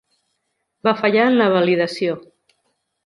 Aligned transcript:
Va 0.87 0.93
fallar 1.01 1.27
en 1.33 1.37
la 1.41 1.49
validació. 1.57 2.17